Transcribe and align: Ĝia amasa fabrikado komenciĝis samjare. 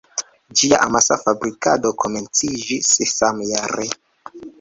Ĝia 0.59 0.77
amasa 0.85 1.17
fabrikado 1.23 1.91
komenciĝis 2.05 2.89
samjare. 3.17 3.87